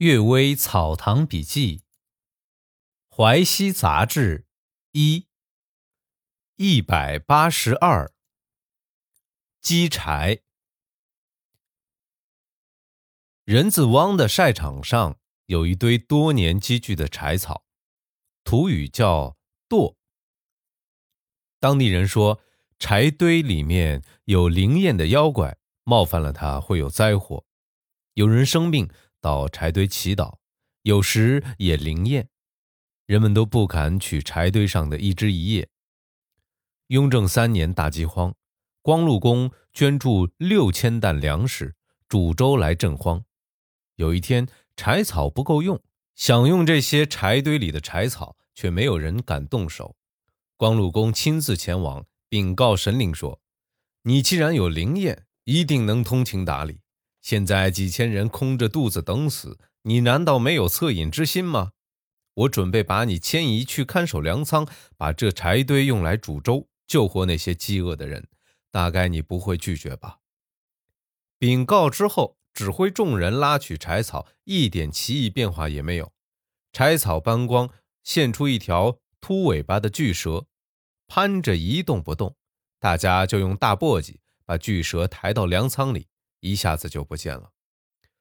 [0.06, 1.78] 《岳微草堂笔记》
[3.08, 4.42] 《淮西杂志》
[4.92, 5.26] 一
[6.54, 8.12] 一百八十二。
[9.60, 10.38] 积柴。
[13.42, 17.64] 人字汪的晒场上有一堆多年积聚的柴草，
[18.44, 19.36] 土语叫
[19.68, 19.96] “垛”。
[21.58, 22.40] 当地人说，
[22.78, 27.44] 柴堆里面有灵验的妖怪，冒犯了他会有灾祸。
[28.14, 28.88] 有人生病。
[29.20, 30.36] 到柴堆祈祷，
[30.82, 32.28] 有时也灵验，
[33.06, 35.68] 人们都不敢取柴堆上的一枝一叶。
[36.88, 38.34] 雍正三年大饥荒，
[38.80, 41.74] 光禄公捐助六千担粮食，
[42.08, 43.24] 煮粥来赈荒。
[43.96, 45.82] 有一天柴草不够用，
[46.14, 49.96] 想用这些柴堆里的柴草，却没有人敢动手。
[50.56, 53.40] 光禄公亲自前往禀告神灵说
[54.02, 56.80] ：“你既然有灵验，一定能通情达理。”
[57.28, 61.72] 现在几千人空着肚子等死，你难道没有恻隐之心吗？
[62.32, 68.28] 我准备把你迁移去看守粮仓，把这柴堆用来煮粥，救活那些饥饿的人。
[68.70, 70.20] 大概你不会拒绝吧？
[71.38, 76.10] 禀告之后，指挥众人拉取柴草，一点奇异变化也没有。
[76.72, 77.68] 柴草搬光，
[78.02, 80.46] 现出一条秃尾巴的巨蛇，
[81.06, 82.34] 攀着一动不动。
[82.80, 84.14] 大家就用大簸箕
[84.46, 86.06] 把巨蛇抬到粮仓里。
[86.40, 87.52] 一下子就不见了。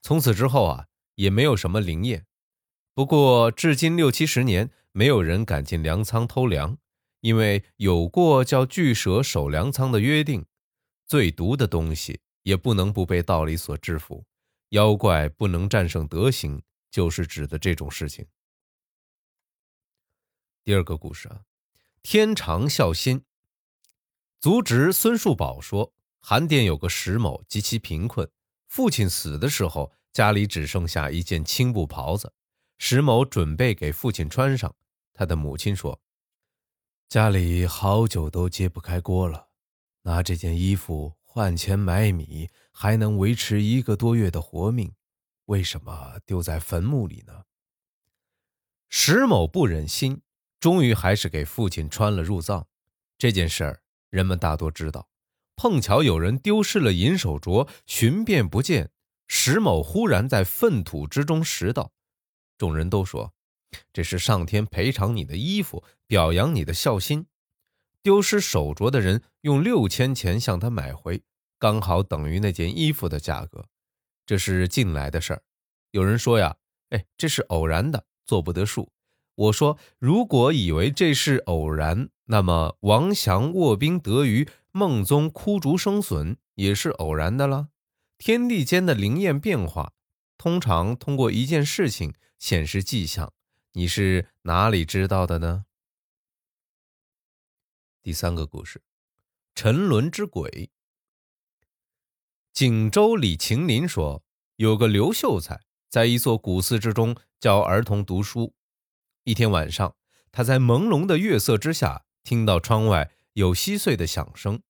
[0.00, 2.26] 从此之后啊，也没有什么灵验。
[2.94, 6.78] 不过至今六七十年，没有人敢进粮仓偷粮，
[7.20, 10.46] 因为有过叫巨蛇守粮仓的约定。
[11.06, 14.24] 最毒的东西也不能不被道理所制服，
[14.70, 18.26] 妖怪不能战胜德行，就是指的这种事情。
[20.64, 21.42] 第二个故事啊，
[22.02, 23.24] 天长孝心。
[24.40, 25.92] 族侄孙树宝说。
[26.20, 28.28] 韩店有个石某极其贫困，
[28.66, 32.32] 父亲死的时候，家里只剩下一件青布袍子。
[32.78, 34.74] 石某准备给父亲穿上，
[35.12, 36.00] 他的母亲说
[37.08, 39.48] ：“家里好久都揭不开锅了，
[40.02, 44.92] 拿这件衣服换钱买米，还能维持一个多月的活命，
[45.46, 47.44] 为什么丢在坟墓里呢？”
[48.88, 50.22] 石某不忍心，
[50.60, 52.66] 终于还是给父亲穿了入葬。
[53.16, 55.08] 这件事儿，人们大多知道。
[55.58, 58.92] 碰巧有人丢失了银手镯，寻遍不见。
[59.26, 61.90] 石某忽然在粪土之中拾到，
[62.56, 63.34] 众人都说
[63.92, 67.26] ：“这是上天赔偿你的衣服，表扬你的孝心。”
[68.04, 71.20] 丢失手镯的人用六千钱向他买回，
[71.58, 73.66] 刚好等于那件衣服的价格。
[74.24, 75.42] 这是近来的事儿。
[75.90, 76.56] 有人说呀
[76.90, 78.88] ：“哎，这是偶然的，做不得数。”
[79.38, 87.70] 我说：“如果以为这是偶然，那么王祥卧冰得鱼。”梦中枯竹生笋也是偶然的了。
[88.16, 89.92] 天地间的灵验变化，
[90.36, 93.32] 通常通过一件事情显示迹象。
[93.72, 95.64] 你是哪里知道的呢？
[98.02, 98.82] 第三个故事：
[99.54, 100.70] 沉沦之鬼。
[102.52, 104.22] 锦州李晴林说，
[104.56, 108.54] 有个刘秀才在一座古寺之中教儿童读书。
[109.28, 109.94] 一天晚上，
[110.32, 113.12] 他在朦胧的月色之下，听到窗外。
[113.34, 114.62] 有稀碎的响声，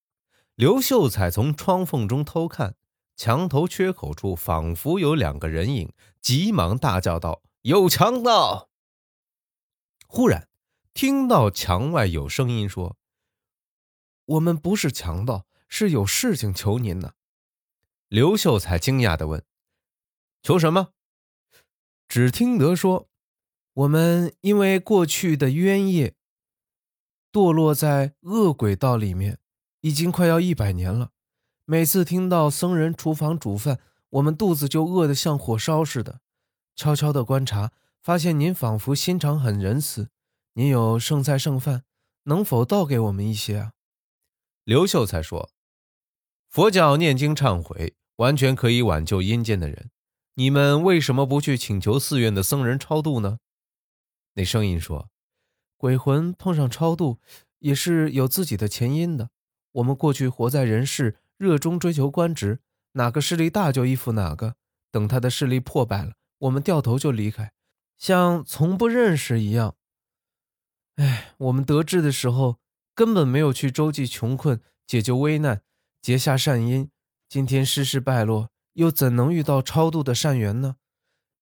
[0.57, 2.75] 刘秀才从窗缝中偷看，
[3.17, 8.69] 墙头缺口处仿佛有两个人影，急忙大叫道：“有强盗！”
[10.09, 10.49] 忽然
[10.93, 12.97] 听到墙外有声音说
[14.27, 17.13] ：“我们不是强盗，是有事情求您呢。”
[18.09, 19.43] 刘秀才惊讶地问
[20.43, 20.89] ：“求什么？”
[22.09, 23.09] 只听得说
[23.79, 26.15] ：“我们因为过去的冤业。”
[27.31, 29.39] 堕落在恶鬼道里面，
[29.83, 31.11] 已经快要一百年了。
[31.65, 33.79] 每次听到僧人厨房煮饭，
[34.11, 36.21] 我们肚子就饿得像火烧似的。
[36.75, 37.71] 悄悄的观察，
[38.03, 40.09] 发现您仿佛心肠很仁慈。
[40.55, 41.85] 您有剩菜剩饭，
[42.25, 43.73] 能否倒给我们一些啊？
[44.65, 45.51] 刘秀才说
[46.51, 49.91] ：“佛教念经忏悔，完全可以挽救阴间的人。
[50.35, 53.39] 你们为什么不去请求寺院的僧人超度呢？”
[54.39, 55.11] 那声音说。
[55.77, 57.19] 鬼魂碰上超度，
[57.59, 59.31] 也是有自己的前因的。
[59.73, 62.61] 我们过去活在人世，热衷追求官职，
[62.93, 64.55] 哪个势力大就依附哪个。
[64.91, 67.53] 等他的势力破败了，我们掉头就离开，
[67.97, 69.75] 像从不认识一样。
[70.97, 72.59] 哎，我们得志的时候，
[72.95, 75.63] 根本没有去周济穷困，解救危难，
[76.01, 76.91] 结下善因。
[77.29, 80.77] 今天失势败落，又怎能遇到超度的善缘呢？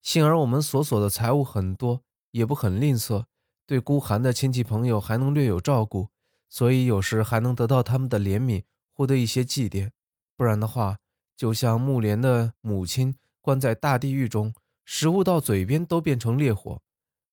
[0.02, 2.02] 幸而我们所索的财物很多，
[2.36, 3.24] 也不很吝啬。
[3.64, 6.10] 对孤寒的亲戚朋友还能略有照顾，
[6.48, 8.62] 所以有时还能得到他们的怜悯，
[8.92, 9.90] 获得一些祭奠。
[10.36, 10.98] 不然的话，
[11.36, 14.54] 就像木莲的母亲关在大地狱中，
[14.84, 16.80] 食物到嘴边都变成烈火，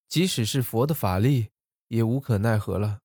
[0.07, 1.49] 即使是佛的法力
[1.89, 3.01] 也无可奈何了。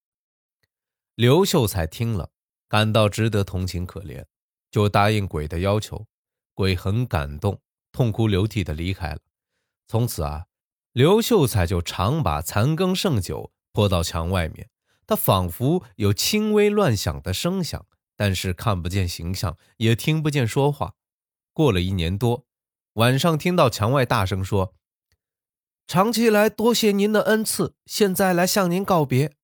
[1.17, 2.31] 刘秀才听了，
[2.69, 4.25] 感到值得同情可怜，
[4.71, 6.07] 就答应鬼的要求。
[6.55, 7.61] 鬼很感动，
[7.93, 9.21] 痛哭流涕的离开了。
[9.87, 10.47] 从此啊，
[10.99, 14.69] 刘秀才就常把残羹剩酒泼到墙外面。
[15.07, 17.87] 他仿佛有轻微乱响的声响，
[18.17, 20.95] 但是看不见形象，也听不见说话。
[21.53, 22.45] 过了一年多，
[22.95, 24.75] 晚上听到墙外大声说
[25.87, 29.37] ：“长期来多谢您的恩赐，现在来向您告别。”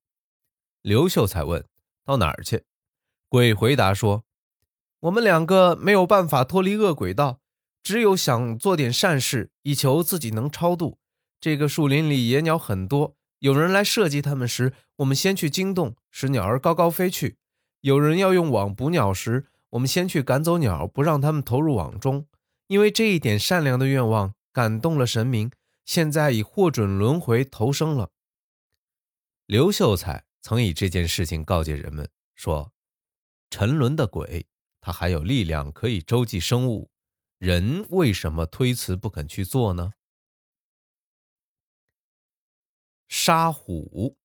[0.83, 1.65] 刘秀才问
[2.05, 2.65] ：“到哪儿去？”
[3.31, 4.25] 鬼回答说
[4.99, 7.39] ：“我们两个没有办法脱离恶鬼道，
[7.85, 10.99] 只有想做点善事，以求自己能超度。
[11.45, 17.37] 这个树林里野鸟很多。”有人来射击它们时，我们先去惊动，使鸟儿高高飞去；
[17.83, 22.27] 有人要用网捕鸟时，我们先去赶走鸟，不让他们投入网中。
[22.69, 25.51] 因为这一点善良的愿望感动了神明，
[25.85, 28.09] 现在已获准轮回投生了。
[29.45, 32.73] 刘秀才曾以这件事情告诫人们说
[33.51, 34.47] ：“沉沦的鬼，
[34.81, 36.89] 他还有力量可以周济生物，
[37.37, 39.93] 人为什么推辞不肯去做呢？”
[43.17, 44.19] 杀虎。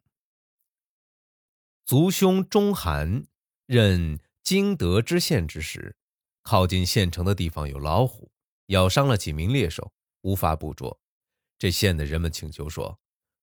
[1.86, 3.24] 族兄钟韩
[3.68, 5.96] 任荆德知县之时，
[6.42, 8.32] 靠近县城的地方有老虎，
[8.66, 11.00] 咬伤了几名猎手，无法捕捉。
[11.60, 13.00] 这县的人们请求说，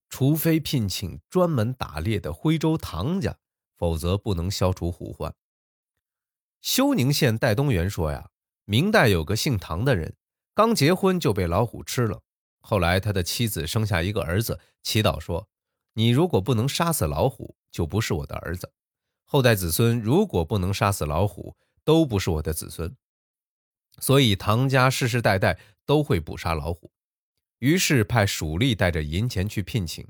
[0.08, 3.38] 除非聘请专门打猎的徽州唐家，
[3.76, 5.32] 否则不能消除虎患。
[6.60, 8.31] 休宁县戴东元说呀，
[8.64, 10.16] 明代有个姓唐的人，
[10.52, 12.25] 刚结婚就被老虎吃了。
[12.69, 15.49] 后来，他的妻子生下一个儿子，祈祷说
[15.95, 18.67] ：“你如果不能杀死老虎，就不是我的儿子；
[19.25, 22.97] 后代子孙如果不能杀死老虎，都不是我的子孙。”
[24.03, 26.91] 所以，唐家世世代代都会捕杀老虎。
[27.61, 30.05] 于是派蜀吏带着银钱去聘请。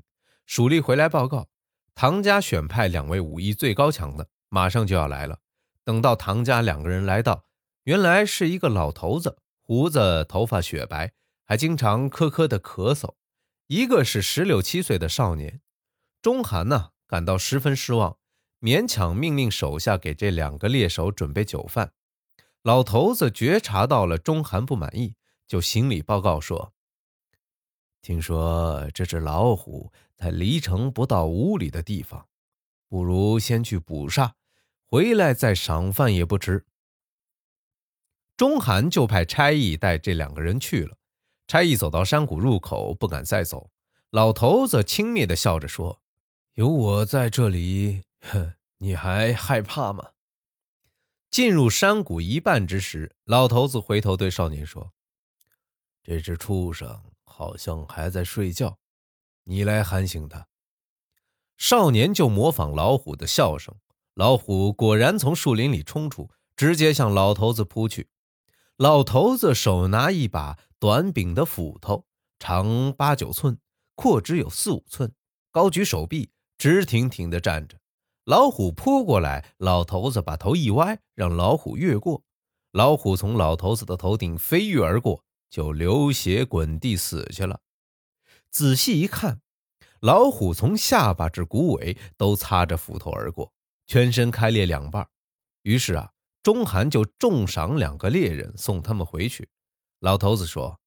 [0.47, 1.49] 蜀吏回来报告，
[1.93, 5.41] 唐家选派两位武艺最高强的，马上就要来了。
[5.83, 7.43] 等到唐家两个人来到，
[7.83, 11.13] 原来是一个老头子，胡子头发雪白。
[11.49, 13.15] 还经常咳咳的咳嗽，
[13.67, 15.61] 一个是十六七岁的少年，
[16.21, 18.17] 钟涵呢感到十分失望，
[18.59, 21.93] 勉强命令手下给这两个猎手准备酒饭。
[22.63, 25.15] 老头子觉察到了钟涵不满意，
[25.47, 26.73] 就行礼报告说
[28.03, 32.27] ：“听说这只老虎在离城不到五里的地方，
[32.89, 34.35] 不如先去捕杀，
[34.85, 36.65] 回来再赏饭也不迟。”
[38.35, 40.97] 钟涵就派差役带这两个人去了。
[41.47, 43.69] 差役走到山谷入口，不敢再走。
[44.09, 46.01] 老头子轻蔑地笑着说
[46.55, 50.09] ：“有我在这里，哼，你还害怕吗？”
[51.31, 54.91] 进入山谷一半之时，老头子回头对少年说
[56.03, 58.77] ：“这只畜生好像还在睡觉，
[59.43, 60.47] 你来喊醒他。”
[61.57, 63.75] 少年就模仿老虎的笑声，
[64.13, 68.09] 老虎果然从树林里冲出，直接向老头子扑去。
[68.77, 70.57] 老头子手拿一把。
[70.79, 72.05] 短柄的斧头，
[72.37, 73.57] 长八九寸，
[73.95, 75.11] 阔只有四五寸，
[75.51, 77.79] 高举手臂，直挺挺地站着。
[78.25, 82.21] 老虎扑过来，老头子把头一歪，让老虎越过。
[82.73, 87.59] 老虎从老头子的头顶飞跃而过，就流血滚地死去了。
[88.51, 89.41] 仔细一看，
[89.99, 93.51] 老虎从下巴至骨尾都擦着斧头而过，
[93.87, 95.09] 全身开裂两半。
[95.63, 96.11] 于是啊，
[96.47, 99.49] 钟涵就重赏两个猎人，送他们回去。
[99.99, 100.79] 老头子说：“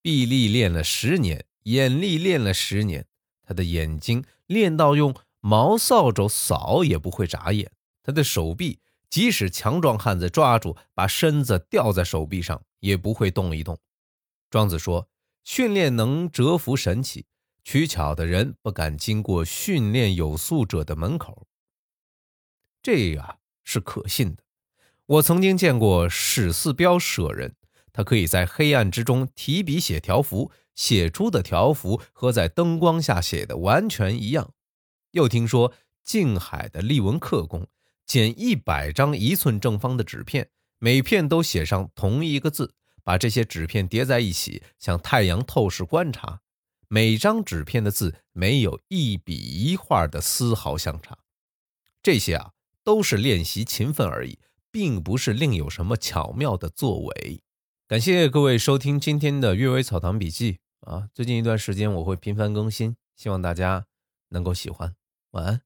[0.00, 3.04] 臂力练了十年，眼力练了十年，
[3.42, 7.72] 他的眼睛练到用毛扫帚扫也不会眨眼。
[8.04, 8.78] 他的手臂，
[9.10, 13.76] 即使强壮汉子抓住，把身子吊在手臂上，也不会动一动。”
[14.48, 15.08] 庄子说
[15.42, 17.26] ：“训练能折服神奇，
[17.64, 21.48] 取巧的人不敢经过训练有素者的门口。”
[22.80, 24.43] 这呀是可信的。
[25.06, 27.54] 我曾经见过史四彪舍人。
[27.92, 34.52] 他可以在黑暗之中提笔写条幅，写出的条幅和在灯光下写的完全一样。
[35.12, 37.68] 又听说静海的立文刻工，
[38.04, 40.48] 剪一百张一寸正方的纸片，
[40.80, 46.40] 每片都写上同一个字，把这些纸片叠在一起，向太阳透视观察，
[46.88, 51.16] 每张纸片的字没有一笔一画的丝毫相差。
[52.02, 52.50] 这些啊，
[52.82, 54.40] 都是练习勤奋而已，
[54.74, 57.40] 并不是另有什么巧妙的作为。
[57.86, 60.58] 感谢各位收听今天的《阅微草堂笔记》
[60.90, 61.08] 啊！
[61.14, 63.86] 最近一段时间我会频繁更新，希望大家
[64.30, 64.96] 能够喜欢。
[65.30, 65.60] 晚安。